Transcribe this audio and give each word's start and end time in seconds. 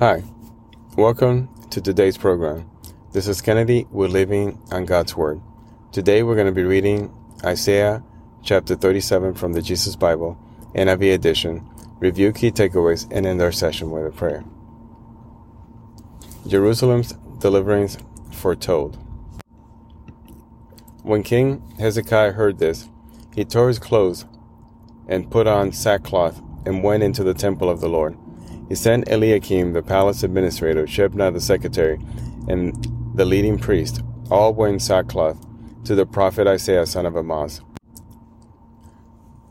Hi, 0.00 0.24
welcome 0.96 1.50
to 1.68 1.78
today's 1.78 2.16
program. 2.16 2.70
This 3.12 3.28
is 3.28 3.42
Kennedy. 3.42 3.86
We're 3.90 4.08
living 4.08 4.58
on 4.72 4.86
God's 4.86 5.14
Word. 5.14 5.42
Today 5.92 6.22
we're 6.22 6.36
going 6.36 6.46
to 6.46 6.52
be 6.52 6.62
reading 6.62 7.12
Isaiah 7.44 8.02
chapter 8.42 8.74
37 8.74 9.34
from 9.34 9.52
the 9.52 9.60
Jesus 9.60 9.96
Bible, 9.96 10.38
NIV 10.74 11.12
edition, 11.12 11.68
review 11.98 12.32
key 12.32 12.50
takeaways, 12.50 13.06
and 13.10 13.26
end 13.26 13.42
our 13.42 13.52
session 13.52 13.90
with 13.90 14.06
a 14.06 14.10
prayer. 14.10 14.42
Jerusalem's 16.46 17.12
deliverance 17.38 17.98
foretold. 18.32 18.96
When 21.02 21.22
King 21.22 21.74
Hezekiah 21.78 22.32
heard 22.32 22.56
this, 22.56 22.88
he 23.34 23.44
tore 23.44 23.68
his 23.68 23.78
clothes 23.78 24.24
and 25.06 25.30
put 25.30 25.46
on 25.46 25.72
sackcloth 25.72 26.40
and 26.64 26.82
went 26.82 27.02
into 27.02 27.22
the 27.22 27.34
temple 27.34 27.68
of 27.68 27.82
the 27.82 27.88
Lord. 27.90 28.16
He 28.70 28.76
sent 28.76 29.08
Eliakim, 29.08 29.72
the 29.72 29.82
palace 29.82 30.22
administrator, 30.22 30.86
Shebna, 30.86 31.32
the 31.32 31.40
secretary, 31.40 31.98
and 32.46 32.72
the 33.16 33.24
leading 33.24 33.58
priest, 33.58 34.00
all 34.30 34.54
wearing 34.54 34.78
sackcloth, 34.78 35.44
to 35.84 35.96
the 35.96 36.06
prophet 36.06 36.46
Isaiah, 36.46 36.86
son 36.86 37.04
of 37.04 37.16
Amoz. 37.16 37.62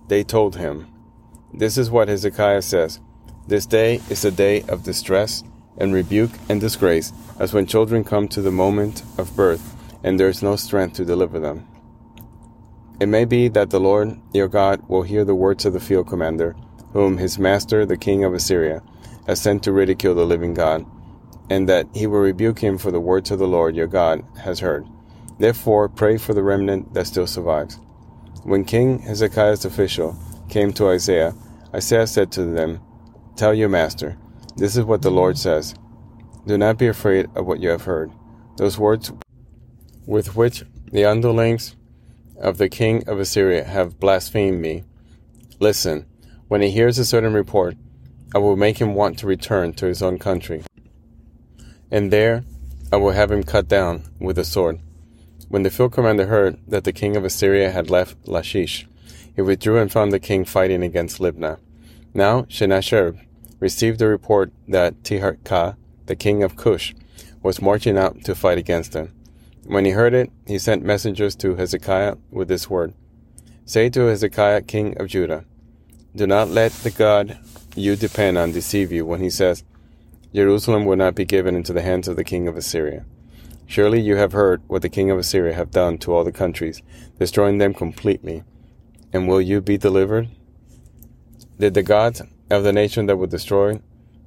They 0.07 0.23
told 0.23 0.55
him, 0.55 0.87
This 1.53 1.77
is 1.77 1.91
what 1.91 2.07
Hezekiah 2.07 2.61
says 2.61 3.01
This 3.45 3.65
day 3.65 3.99
is 4.09 4.23
a 4.23 4.31
day 4.31 4.61
of 4.69 4.83
distress 4.83 5.43
and 5.77 5.93
rebuke 5.93 6.31
and 6.47 6.61
disgrace, 6.61 7.11
as 7.39 7.53
when 7.53 7.65
children 7.65 8.05
come 8.05 8.29
to 8.29 8.41
the 8.41 8.51
moment 8.51 9.03
of 9.17 9.35
birth, 9.35 9.75
and 10.01 10.17
there 10.17 10.29
is 10.29 10.41
no 10.41 10.55
strength 10.55 10.95
to 10.95 11.03
deliver 11.03 11.39
them. 11.39 11.67
It 13.01 13.07
may 13.07 13.25
be 13.25 13.49
that 13.49 13.69
the 13.69 13.81
Lord 13.81 14.17
your 14.33 14.47
God 14.47 14.87
will 14.87 15.03
hear 15.03 15.25
the 15.25 15.35
words 15.35 15.65
of 15.65 15.73
the 15.73 15.81
field 15.81 16.07
commander 16.07 16.55
whom 16.93 17.17
his 17.17 17.37
master, 17.37 17.85
the 17.85 17.97
king 17.97 18.23
of 18.23 18.33
Assyria, 18.33 18.81
has 19.29 19.39
sent 19.39 19.61
to 19.61 19.71
ridicule 19.71 20.15
the 20.15 20.25
living 20.25 20.55
God, 20.55 20.83
and 21.51 21.69
that 21.69 21.85
he 21.93 22.07
will 22.07 22.17
rebuke 22.17 22.57
him 22.57 22.79
for 22.79 22.89
the 22.89 22.99
words 22.99 23.29
of 23.29 23.37
the 23.37 23.47
Lord 23.47 23.75
your 23.75 23.85
God 23.85 24.23
has 24.41 24.59
heard. 24.59 24.87
Therefore, 25.37 25.87
pray 25.87 26.17
for 26.17 26.33
the 26.33 26.41
remnant 26.41 26.95
that 26.95 27.05
still 27.05 27.27
survives. 27.27 27.79
When 28.41 28.65
King 28.65 28.97
Hezekiah's 28.97 29.65
official 29.65 30.17
came 30.49 30.73
to 30.73 30.89
Isaiah, 30.89 31.35
Isaiah 31.75 32.07
said 32.07 32.31
to 32.31 32.43
them, 32.43 32.81
Tell 33.35 33.53
your 33.53 33.69
master, 33.69 34.17
this 34.57 34.75
is 34.75 34.83
what 34.83 35.03
the 35.03 35.11
Lord 35.11 35.37
says. 35.37 35.75
Do 36.47 36.57
not 36.57 36.79
be 36.79 36.87
afraid 36.87 37.27
of 37.35 37.45
what 37.45 37.59
you 37.59 37.69
have 37.69 37.83
heard. 37.83 38.11
Those 38.57 38.79
words 38.79 39.11
with 40.07 40.35
which 40.35 40.63
the 40.91 41.05
underlings 41.05 41.75
of 42.41 42.57
the 42.57 42.67
king 42.67 43.07
of 43.07 43.19
Assyria 43.19 43.63
have 43.63 43.99
blasphemed 43.99 44.59
me. 44.59 44.85
Listen, 45.59 46.07
when 46.47 46.63
he 46.63 46.71
hears 46.71 46.97
a 46.97 47.05
certain 47.05 47.33
report, 47.33 47.75
I 48.33 48.37
will 48.37 48.55
make 48.55 48.77
him 48.77 48.93
want 48.93 49.17
to 49.19 49.27
return 49.27 49.73
to 49.73 49.87
his 49.87 50.03
own 50.03 50.19
country. 50.19 50.63
And 51.89 52.11
there 52.11 52.43
I 52.91 52.97
will 52.97 53.11
have 53.11 53.31
him 53.31 53.43
cut 53.43 53.67
down 53.67 54.03
with 54.19 54.37
a 54.37 54.45
sword. 54.45 54.79
When 55.47 55.63
the 55.63 55.71
field 55.71 55.93
commander 55.93 56.27
heard 56.27 56.59
that 56.67 56.83
the 56.83 56.93
king 56.93 57.15
of 57.15 57.25
Assyria 57.25 57.71
had 57.71 57.89
left 57.89 58.27
Lachish, 58.27 58.87
he 59.35 59.41
withdrew 59.41 59.79
and 59.79 59.91
found 59.91 60.11
the 60.11 60.19
king 60.19 60.45
fighting 60.45 60.83
against 60.83 61.19
Libnah. 61.19 61.57
Now 62.13 62.45
Sennacherib 62.49 63.17
received 63.59 63.97
the 63.97 64.07
report 64.07 64.51
that 64.67 65.03
Tirhakah, 65.03 65.75
the 66.05 66.15
king 66.15 66.43
of 66.43 66.55
Cush, 66.55 66.93
was 67.41 67.61
marching 67.61 67.97
out 67.97 68.23
to 68.25 68.35
fight 68.35 68.59
against 68.59 68.93
him. 68.93 69.13
When 69.65 69.85
he 69.85 69.91
heard 69.91 70.13
it, 70.13 70.31
he 70.45 70.59
sent 70.59 70.83
messengers 70.83 71.35
to 71.37 71.55
Hezekiah 71.55 72.17
with 72.31 72.47
this 72.47 72.69
word 72.69 72.93
Say 73.65 73.89
to 73.89 74.01
Hezekiah, 74.01 74.63
king 74.63 74.99
of 74.99 75.07
Judah, 75.07 75.45
do 76.15 76.25
not 76.25 76.49
let 76.49 76.71
the 76.71 76.89
God 76.89 77.37
you 77.79 77.95
depend 77.95 78.37
on 78.37 78.51
deceive 78.51 78.91
you 78.91 79.05
when 79.05 79.21
he 79.21 79.29
says, 79.29 79.63
Jerusalem 80.33 80.85
will 80.85 80.97
not 80.97 81.15
be 81.15 81.25
given 81.25 81.55
into 81.55 81.73
the 81.73 81.81
hands 81.81 82.07
of 82.07 82.15
the 82.15 82.23
king 82.23 82.47
of 82.47 82.55
Assyria. 82.55 83.05
Surely 83.65 84.01
you 84.01 84.15
have 84.15 84.31
heard 84.31 84.61
what 84.67 84.81
the 84.81 84.89
king 84.89 85.09
of 85.09 85.17
Assyria 85.17 85.53
have 85.53 85.71
done 85.71 85.97
to 85.99 86.13
all 86.13 86.23
the 86.23 86.31
countries, 86.31 86.81
destroying 87.17 87.57
them 87.57 87.73
completely. 87.73 88.43
And 89.13 89.27
will 89.27 89.41
you 89.41 89.61
be 89.61 89.77
delivered? 89.77 90.29
Did 91.59 91.73
the 91.73 91.83
gods 91.83 92.21
of 92.49 92.63
the 92.63 92.73
nation 92.73 93.05
that 93.07 93.17
were 93.17 93.27
destroyed 93.27 93.81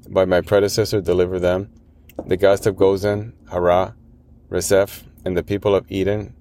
by 0.09 0.25
my 0.25 0.41
predecessor 0.41 1.01
deliver 1.01 1.39
them? 1.39 1.71
The 2.27 2.37
gods 2.37 2.67
of 2.67 2.77
Gozan, 2.77 3.33
Harran, 3.51 3.95
Rezeph, 4.49 5.05
and 5.25 5.37
the 5.37 5.43
people 5.43 5.75
of 5.75 5.91
Eden, 5.91 6.35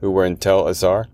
who 0.00 0.10
were 0.10 0.24
in 0.24 0.36
Tel 0.36 0.66
Assar? 0.68 1.06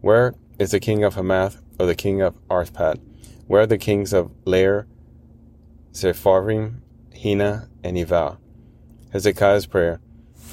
Where 0.00 0.34
is 0.58 0.70
the 0.70 0.80
king 0.80 1.04
of 1.04 1.14
Hamath 1.14 1.60
or 1.78 1.86
the 1.86 1.94
king 1.94 2.20
of 2.20 2.34
Arpad? 2.48 3.00
Where 3.46 3.62
are 3.62 3.66
the 3.66 3.78
kings 3.78 4.12
of 4.12 4.30
Lair, 4.44 4.86
Sepharvaim, 5.92 6.80
Hena, 7.14 7.68
and 7.82 7.96
Ivvah? 7.96 8.38
Hezekiah's 9.12 9.66
prayer. 9.66 10.00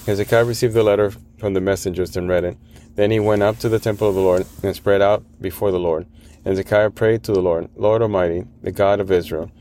Hezekiah 0.06 0.46
received 0.46 0.74
the 0.74 0.84
letter 0.84 1.12
from 1.38 1.54
the 1.54 1.62
messengers 1.62 2.18
and 2.18 2.28
read 2.28 2.44
it. 2.44 2.58
Then 2.96 3.12
he 3.12 3.20
went 3.20 3.44
up 3.44 3.60
to 3.60 3.70
the 3.70 3.80
temple 3.80 4.10
of 4.10 4.16
the 4.16 4.22
Lord 4.22 4.46
and 4.64 4.76
spread 4.76 5.02
out 5.02 5.24
before 5.40 5.72
the 5.72 5.80
Lord. 5.80 6.08
And 6.38 6.48
Hezekiah 6.48 6.92
prayed 6.92 7.24
to 7.24 7.32
the 7.32 7.42
Lord, 7.42 7.70
Lord 7.76 8.02
Almighty, 8.02 8.46
the 8.64 8.72
God 8.72 9.00
of 9.00 9.12
Israel, 9.12 9.52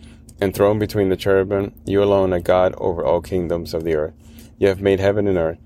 enthroned 0.41 0.81
between 0.81 1.10
the 1.10 1.16
cherubim, 1.16 1.75
you 1.84 2.03
alone 2.03 2.32
are 2.32 2.41
God 2.41 2.75
over 2.78 3.04
all 3.04 3.20
kingdoms 3.20 3.75
of 3.75 3.84
the 3.84 3.94
earth. 3.94 4.15
You 4.59 4.69
have 4.69 4.81
made 4.81 5.00
heaven 5.00 5.26
and 5.26 5.36
earth. 5.36 5.59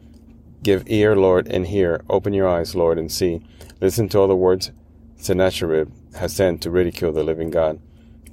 Give 0.62 0.82
ear, 0.86 1.14
Lord, 1.14 1.46
and 1.46 1.68
hear. 1.68 2.02
Open 2.10 2.32
your 2.32 2.48
eyes, 2.48 2.74
Lord, 2.74 2.98
and 2.98 3.10
see. 3.10 3.40
Listen 3.80 4.08
to 4.08 4.18
all 4.18 4.28
the 4.28 4.34
words 4.34 4.72
Sennacherib 5.16 5.92
has 6.16 6.34
sent 6.34 6.62
to 6.62 6.70
ridicule 6.70 7.12
the 7.12 7.22
living 7.22 7.50
God. 7.50 7.80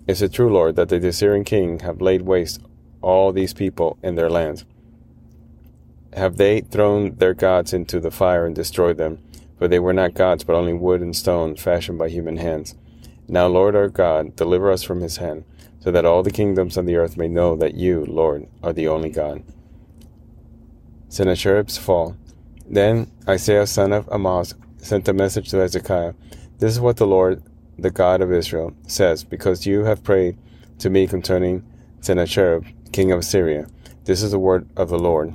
Is 0.07 0.21
it 0.21 0.33
true, 0.33 0.51
Lord, 0.51 0.77
that 0.77 0.89
the 0.89 1.05
Assyrian 1.05 1.43
king 1.43 1.79
have 1.79 1.99
laid 1.99 2.21
waste 2.21 2.61
all 3.01 3.31
these 3.31 3.53
people 3.53 3.97
and 4.01 4.17
their 4.17 4.29
lands? 4.29 4.65
Have 6.13 6.37
they 6.37 6.61
thrown 6.61 7.15
their 7.15 7.33
gods 7.33 7.73
into 7.73 7.99
the 7.99 8.09
fire 8.09 8.45
and 8.45 8.55
destroyed 8.55 8.97
them? 8.97 9.19
For 9.57 9.67
they 9.67 9.79
were 9.79 9.93
not 9.93 10.13
gods, 10.13 10.43
but 10.43 10.55
only 10.55 10.73
wood 10.73 11.01
and 11.01 11.15
stone 11.15 11.55
fashioned 11.55 11.99
by 11.99 12.09
human 12.09 12.37
hands. 12.37 12.75
Now, 13.27 13.47
Lord 13.47 13.75
our 13.75 13.89
God, 13.89 14.35
deliver 14.35 14.71
us 14.71 14.83
from 14.83 15.01
his 15.01 15.17
hand, 15.17 15.43
so 15.79 15.91
that 15.91 16.05
all 16.05 16.23
the 16.23 16.31
kingdoms 16.31 16.77
on 16.77 16.85
the 16.85 16.95
earth 16.95 17.17
may 17.17 17.27
know 17.27 17.55
that 17.57 17.75
you, 17.75 18.05
Lord, 18.05 18.47
are 18.63 18.73
the 18.73 18.87
only 18.87 19.09
God. 19.09 19.43
Sennacherib's 21.09 21.77
fall. 21.77 22.15
Then 22.65 23.11
Isaiah 23.27 23.67
son 23.67 23.91
of 23.91 24.07
Amoz 24.09 24.53
sent 24.77 25.07
a 25.07 25.13
message 25.13 25.49
to 25.49 25.57
Hezekiah 25.57 26.13
this 26.59 26.71
is 26.71 26.79
what 26.79 26.97
the 26.97 27.05
Lord, 27.05 27.43
the 27.77 27.91
God 27.91 28.21
of 28.21 28.31
Israel, 28.31 28.73
says, 28.87 29.23
because 29.23 29.65
you 29.65 29.83
have 29.83 30.03
prayed 30.03 30.37
to 30.79 30.89
me 30.89 31.07
concerning 31.07 31.63
Sennacherib, 32.01 32.65
king 32.91 33.11
of 33.11 33.19
Assyria. 33.19 33.67
This 34.05 34.21
is 34.21 34.31
the 34.31 34.39
word 34.39 34.69
of 34.75 34.89
the 34.89 34.99
Lord, 34.99 35.33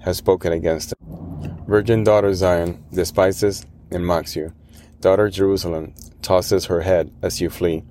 has 0.00 0.16
spoken 0.16 0.52
against 0.52 0.92
him. 0.92 1.64
Virgin 1.66 2.04
daughter 2.04 2.34
Zion 2.34 2.84
despises 2.92 3.64
and 3.90 4.06
mocks 4.06 4.36
you. 4.36 4.52
Daughter 5.00 5.28
Jerusalem 5.28 5.94
tosses 6.22 6.66
her 6.66 6.80
head 6.80 7.10
as 7.22 7.40
you 7.40 7.50
flee. 7.50 7.84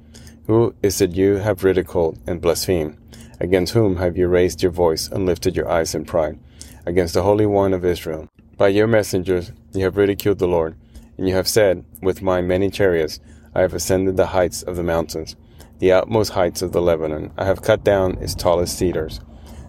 Who 0.48 0.76
is 0.84 1.00
it 1.00 1.16
you 1.16 1.36
have 1.36 1.64
ridiculed 1.64 2.20
and 2.28 2.42
blasphemed? 2.42 2.98
Against 3.40 3.74
whom 3.74 3.98
have 3.98 4.18
you 4.18 4.28
raised 4.28 4.62
your 4.62 4.72
voice 4.72 5.08
and 5.08 5.26
lifted 5.26 5.56
your 5.56 5.70
eyes 5.70 5.96
in 5.96 6.06
pride? 6.06 6.40
Against 6.86 7.14
the 7.14 7.24
Holy 7.24 7.46
One 7.46 7.74
of 7.74 7.86
Israel. 7.86 8.30
By 8.58 8.68
your 8.68 8.88
messengers 8.88 9.52
you 9.74 9.84
have 9.86 9.98
ridiculed 9.98 10.40
the 10.40 10.48
Lord. 10.48 10.76
And 11.18 11.28
you 11.28 11.36
have 11.36 11.48
said, 11.48 11.86
With 12.02 12.22
my 12.22 12.42
many 12.42 12.70
chariots 12.70 13.20
I 13.56 13.62
have 13.62 13.74
ascended 13.74 14.18
the 14.18 14.28
heights 14.28 14.64
of 14.64 14.76
the 14.76 14.84
mountains, 14.84 15.36
the 15.80 15.92
utmost 15.92 16.32
heights 16.32 16.62
of 16.62 16.72
the 16.72 16.82
Lebanon. 16.82 17.32
I 17.38 17.46
have 17.46 17.62
cut 17.62 17.84
down 17.84 18.18
its 18.20 18.36
tallest 18.36 18.78
cedars, 18.78 19.20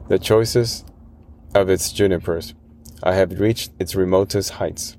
the 0.08 0.18
choicest 0.18 0.86
of 1.54 1.68
its 1.68 1.92
junipers. 1.92 2.54
I 3.02 3.14
have 3.14 3.40
reached 3.40 3.72
its 3.78 3.94
remotest 3.94 4.52
heights, 4.52 4.96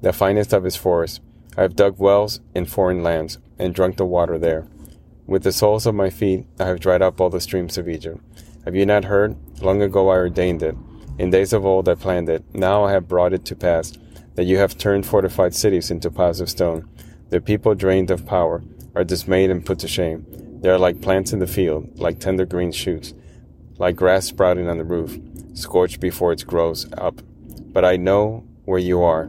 the 0.00 0.12
finest 0.12 0.52
of 0.52 0.64
its 0.64 0.76
forests. 0.76 1.20
I 1.56 1.62
have 1.62 1.76
dug 1.76 1.98
wells 1.98 2.40
in 2.54 2.64
foreign 2.64 3.02
lands, 3.02 3.38
and 3.58 3.74
drunk 3.74 3.96
the 3.96 4.06
water 4.06 4.38
there. 4.38 4.66
With 5.26 5.44
the 5.44 5.52
soles 5.52 5.86
of 5.86 5.94
my 5.94 6.10
feet 6.10 6.46
I 6.58 6.66
have 6.66 6.80
dried 6.80 7.02
up 7.02 7.20
all 7.20 7.30
the 7.30 7.40
streams 7.40 7.78
of 7.78 7.88
Egypt. 7.88 8.20
Have 8.64 8.74
you 8.74 8.86
not 8.86 9.04
heard? 9.04 9.36
Long 9.60 9.82
ago 9.82 10.08
I 10.08 10.16
ordained 10.16 10.62
it. 10.62 10.74
In 11.18 11.30
days 11.30 11.52
of 11.52 11.64
old 11.64 11.88
I 11.88 11.94
planned 11.94 12.28
it. 12.28 12.44
Now 12.54 12.84
I 12.84 12.92
have 12.92 13.08
brought 13.08 13.32
it 13.32 13.44
to 13.46 13.56
pass 13.56 13.92
that 14.34 14.44
you 14.44 14.58
have 14.58 14.78
turned 14.78 15.06
fortified 15.06 15.54
cities 15.54 15.90
into 15.90 16.10
piles 16.10 16.40
of 16.40 16.48
stone. 16.48 16.88
The 17.32 17.40
people 17.40 17.74
drained 17.74 18.10
of 18.10 18.26
power 18.26 18.62
are 18.94 19.04
dismayed 19.04 19.48
and 19.48 19.64
put 19.64 19.78
to 19.78 19.88
shame. 19.88 20.26
They 20.60 20.68
are 20.68 20.78
like 20.78 21.00
plants 21.00 21.32
in 21.32 21.38
the 21.38 21.46
field, 21.46 21.98
like 21.98 22.20
tender 22.20 22.44
green 22.44 22.72
shoots, 22.72 23.14
like 23.78 23.96
grass 23.96 24.26
sprouting 24.26 24.68
on 24.68 24.76
the 24.76 24.84
roof, 24.84 25.18
scorched 25.54 25.98
before 25.98 26.34
it 26.34 26.46
grows 26.46 26.92
up. 26.92 27.22
But 27.72 27.86
I 27.86 27.96
know 27.96 28.44
where 28.66 28.78
you 28.78 29.02
are, 29.02 29.22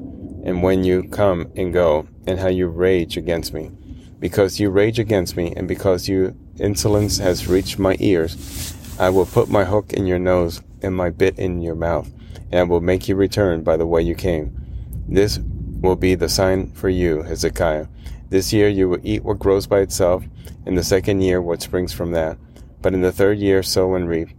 and 0.43 0.61
when 0.61 0.83
you 0.83 1.07
come 1.07 1.49
and 1.55 1.71
go, 1.71 2.05
and 2.27 2.37
how 2.37 2.49
you 2.49 2.67
rage 2.67 3.15
against 3.15 3.53
me. 3.53 3.71
Because 4.19 4.59
you 4.59 4.69
rage 4.69 4.99
against 4.99 5.37
me, 5.37 5.53
and 5.55 5.65
because 5.65 6.09
your 6.09 6.33
insolence 6.59 7.19
has 7.19 7.47
reached 7.47 7.79
my 7.79 7.95
ears, 8.01 8.75
I 8.99 9.11
will 9.11 9.25
put 9.25 9.47
my 9.47 9.63
hook 9.63 9.93
in 9.93 10.07
your 10.07 10.19
nose 10.19 10.61
and 10.81 10.93
my 10.93 11.09
bit 11.09 11.39
in 11.39 11.61
your 11.61 11.75
mouth, 11.75 12.11
and 12.51 12.59
I 12.59 12.63
will 12.63 12.81
make 12.81 13.07
you 13.07 13.15
return 13.15 13.63
by 13.63 13.77
the 13.77 13.87
way 13.87 14.01
you 14.01 14.13
came. 14.13 14.59
This 15.07 15.39
will 15.83 15.95
be 15.97 16.15
the 16.15 16.29
sign 16.29 16.71
for 16.71 16.89
you, 16.89 17.21
Hezekiah. 17.21 17.87
This 18.29 18.51
year 18.51 18.69
you 18.69 18.89
will 18.89 19.01
eat 19.03 19.23
what 19.23 19.37
grows 19.37 19.67
by 19.67 19.81
itself, 19.81 20.23
in 20.65 20.75
the 20.75 20.83
second 20.83 21.21
year 21.21 21.41
what 21.41 21.61
springs 21.61 21.93
from 21.93 22.11
that. 22.11 22.37
But 22.81 22.93
in 22.93 23.01
the 23.01 23.11
third 23.11 23.37
year 23.37 23.61
sow 23.61 23.93
and 23.93 24.07
reap, 24.07 24.29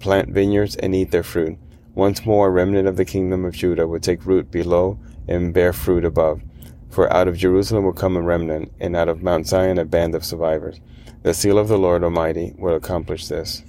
plant 0.00 0.30
vineyards 0.30 0.76
and 0.76 0.94
eat 0.94 1.12
their 1.12 1.22
fruit. 1.22 1.56
Once 1.94 2.26
more, 2.26 2.48
a 2.48 2.50
remnant 2.50 2.88
of 2.88 2.96
the 2.96 3.04
kingdom 3.04 3.44
of 3.44 3.54
Judah 3.54 3.86
will 3.86 4.00
take 4.00 4.26
root 4.26 4.50
below 4.50 4.98
and 5.26 5.54
bear 5.54 5.72
fruit 5.72 6.04
above. 6.04 6.42
For 6.90 7.12
out 7.12 7.28
of 7.28 7.36
Jerusalem 7.36 7.84
will 7.84 7.92
come 7.92 8.16
a 8.16 8.22
remnant, 8.22 8.72
and 8.80 8.96
out 8.96 9.08
of 9.08 9.22
Mount 9.22 9.46
Zion 9.46 9.78
a 9.78 9.84
band 9.84 10.14
of 10.14 10.24
survivors. 10.24 10.80
The 11.22 11.32
seal 11.32 11.58
of 11.58 11.68
the 11.68 11.78
Lord 11.78 12.02
Almighty 12.02 12.54
will 12.58 12.74
accomplish 12.74 13.28
this. 13.28 13.62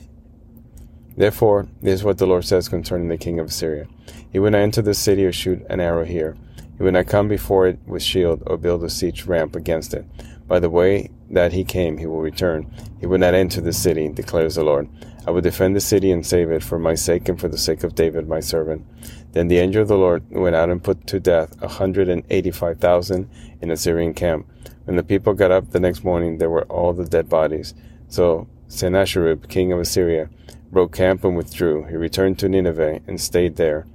Therefore, 1.15 1.67
this 1.81 1.99
is 1.99 2.03
what 2.03 2.17
the 2.17 2.27
Lord 2.27 2.45
says 2.45 2.69
concerning 2.69 3.09
the 3.09 3.17
king 3.17 3.39
of 3.39 3.47
Assyria. 3.47 3.87
He 4.31 4.39
will 4.39 4.51
not 4.51 4.59
enter 4.59 4.81
the 4.81 4.93
city 4.93 5.25
or 5.25 5.33
shoot 5.33 5.65
an 5.69 5.79
arrow 5.79 6.05
here. 6.05 6.37
He 6.79 6.83
would 6.85 6.93
not 6.93 7.07
come 7.07 7.27
before 7.27 7.67
it 7.67 7.77
with 7.85 8.01
shield 8.01 8.41
or 8.47 8.55
build 8.55 8.85
a 8.85 8.89
siege 8.89 9.25
ramp 9.25 9.53
against 9.53 9.93
it. 9.93 10.05
By 10.47 10.59
the 10.59 10.69
way 10.69 11.11
that 11.29 11.51
he 11.51 11.65
came, 11.65 11.97
he 11.97 12.05
will 12.05 12.21
return. 12.21 12.73
He 13.01 13.05
will 13.05 13.17
not 13.19 13.33
enter 13.33 13.59
the 13.59 13.73
city, 13.73 14.07
declares 14.07 14.55
the 14.55 14.63
Lord. 14.63 14.87
I 15.27 15.31
will 15.31 15.41
defend 15.41 15.75
the 15.75 15.81
city 15.81 16.09
and 16.09 16.25
save 16.25 16.49
it 16.49 16.63
for 16.63 16.79
my 16.79 16.95
sake 16.95 17.27
and 17.27 17.37
for 17.37 17.49
the 17.49 17.57
sake 17.57 17.83
of 17.83 17.95
David 17.95 18.29
my 18.29 18.39
servant. 18.39 18.85
Then 19.33 19.49
the 19.49 19.59
angel 19.59 19.81
of 19.81 19.89
the 19.89 19.97
Lord 19.97 20.23
went 20.31 20.55
out 20.55 20.69
and 20.69 20.81
put 20.81 21.05
to 21.07 21.19
death 21.19 21.61
a 21.61 21.67
hundred 21.67 22.07
and 22.07 22.23
eighty-five 22.29 22.79
thousand 22.79 23.29
in 23.61 23.67
the 23.67 23.73
Assyrian 23.73 24.13
camp. 24.13 24.47
When 24.85 24.95
the 24.95 25.03
people 25.03 25.33
got 25.33 25.51
up 25.51 25.69
the 25.69 25.81
next 25.81 26.05
morning, 26.05 26.37
there 26.37 26.49
were 26.49 26.63
all 26.63 26.93
the 26.93 27.05
dead 27.05 27.27
bodies. 27.27 27.73
So 28.07 28.47
Sennacherib, 28.69 29.49
king 29.49 29.73
of 29.73 29.79
Assyria, 29.81 30.29
broke 30.71 30.95
camp 30.95 31.25
and 31.25 31.35
withdrew. 31.35 31.87
He 31.89 31.97
returned 31.97 32.39
to 32.39 32.47
Nineveh 32.47 33.01
and 33.05 33.19
stayed 33.19 33.57
there. 33.57 33.85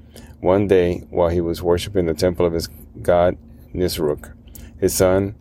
One 0.44 0.68
day, 0.68 0.98
while 1.08 1.30
he 1.30 1.40
was 1.40 1.62
worshipping 1.62 2.04
the 2.04 2.12
temple 2.12 2.44
of 2.44 2.52
his 2.52 2.68
god 3.00 3.38
Nisroch, 3.72 4.34
his 4.78 4.92
son 4.92 5.36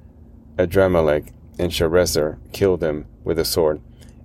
Adrammelek 0.55 1.33
and 1.59 1.73
Sharezer 1.73 2.37
killed 2.53 2.81
him 2.81 3.07
with 3.25 3.37
a 3.37 3.43
sword. 3.43 3.81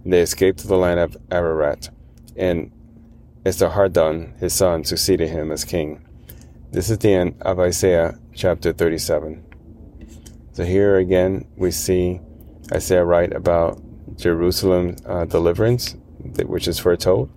They 0.07 0.21
escaped 0.21 0.61
to 0.61 0.69
the 0.69 0.77
land 0.77 1.01
of 1.01 1.17
Ararat, 1.33 1.91
and 2.37 2.71
Esarhaddon, 3.45 4.39
his 4.39 4.55
son, 4.55 4.85
succeeded 4.85 5.31
him 5.31 5.51
as 5.51 5.65
king. 5.65 6.07
This 6.71 6.91
is 6.91 6.99
the 6.99 7.13
end 7.13 7.35
of 7.41 7.59
Isaiah 7.59 8.17
chapter 8.33 8.73
37. 8.73 9.45
So 10.53 10.63
here 10.63 10.97
again 10.99 11.49
we 11.57 11.73
see 11.73 12.21
Isaiah 12.73 13.05
write 13.05 13.33
about 13.33 13.83
Jerusalem's 14.17 15.03
uh, 15.05 15.25
deliverance, 15.25 15.97
which 16.47 16.69
is 16.69 16.79
foretold. 16.79 17.33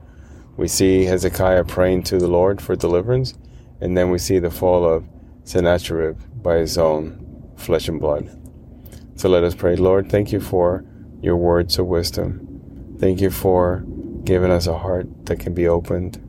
We 0.61 0.67
see 0.67 1.05
Hezekiah 1.05 1.63
praying 1.63 2.03
to 2.03 2.19
the 2.19 2.27
Lord 2.27 2.61
for 2.61 2.75
deliverance, 2.75 3.33
and 3.79 3.97
then 3.97 4.11
we 4.11 4.19
see 4.19 4.37
the 4.37 4.51
fall 4.51 4.85
of 4.85 5.03
Sennacherib 5.43 6.19
by 6.43 6.57
his 6.57 6.77
own 6.77 7.51
flesh 7.55 7.87
and 7.87 7.99
blood. 7.99 8.29
So 9.15 9.27
let 9.27 9.43
us 9.43 9.55
pray. 9.55 9.75
Lord, 9.75 10.11
thank 10.11 10.31
you 10.31 10.39
for 10.39 10.85
your 11.19 11.35
words 11.35 11.79
of 11.79 11.87
wisdom. 11.87 12.95
Thank 12.99 13.21
you 13.21 13.31
for 13.31 13.83
giving 14.23 14.51
us 14.51 14.67
a 14.67 14.77
heart 14.77 15.07
that 15.25 15.39
can 15.39 15.55
be 15.55 15.67
opened, 15.67 16.21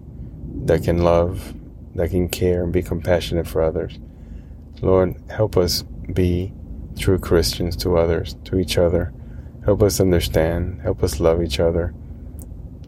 that 0.65 0.83
can 0.83 1.05
love, 1.05 1.53
that 1.95 2.09
can 2.09 2.31
care 2.31 2.65
and 2.65 2.73
be 2.73 2.83
compassionate 2.83 3.47
for 3.47 3.63
others. 3.63 3.99
Lord, 4.81 5.15
help 5.29 5.59
us 5.59 5.83
be 6.11 6.55
true 6.99 7.19
Christians 7.19 7.77
to 7.77 7.99
others, 7.99 8.35
to 8.45 8.59
each 8.59 8.79
other. 8.79 9.13
Help 9.67 9.83
us 9.83 10.01
understand. 10.01 10.81
Help 10.81 11.03
us 11.03 11.21
love 11.21 11.43
each 11.43 11.61
other. 11.61 11.93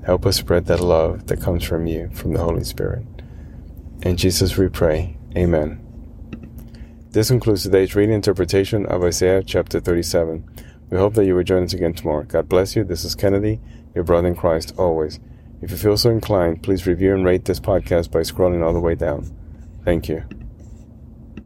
Help 0.05 0.27
us 0.27 0.37
spread 0.37 0.67
that 0.67 0.81
love 0.81 1.27
that 1.29 1.41
comes 1.41 1.65
from 1.65 1.87
you, 1.87 2.11
from 2.13 2.35
the 2.35 2.43
Holy 2.43 2.65
Spirit. 2.65 3.07
In 4.03 4.17
Jesus 4.17 4.57
we 4.59 4.69
pray. 4.69 5.17
Amen. 5.35 5.81
This 7.11 7.29
concludes 7.29 7.63
today's 7.63 7.95
reading 7.95 8.15
interpretation 8.15 8.85
of 8.87 9.03
Isaiah 9.03 9.43
chapter 9.43 9.81
37. 9.81 10.45
We 10.91 10.99
hope 10.99 11.15
that 11.15 11.25
you 11.25 11.35
will 11.35 11.43
join 11.43 11.65
us 11.65 11.73
again 11.73 11.95
tomorrow. 11.95 12.25
God 12.25 12.49
bless 12.49 12.77
you. 12.77 12.85
This 12.85 13.05
is 13.05 13.15
Kennedy, 13.15 13.61
your 13.95 14.05
brother 14.05 14.29
in 14.29 14.37
Christ, 14.37 14.75
always. 14.77 15.21
If 15.63 15.71
you 15.71 15.77
feel 15.79 15.97
so 15.97 16.11
inclined, 16.11 16.63
please 16.63 16.87
review 16.87 17.15
and 17.15 17.25
rate 17.25 17.47
this 17.47 17.61
podcast 17.61 18.11
by 18.11 18.21
scrolling 18.21 18.63
all 18.63 18.75
the 18.75 18.81
way 18.81 18.95
down. 18.95 19.35
Thank 19.85 20.11
you. 20.11 20.25